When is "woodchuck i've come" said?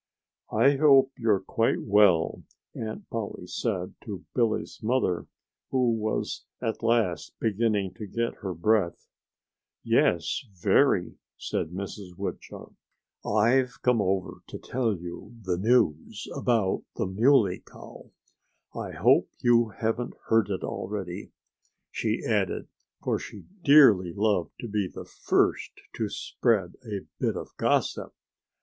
12.17-14.01